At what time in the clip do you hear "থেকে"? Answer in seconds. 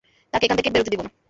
0.59-0.71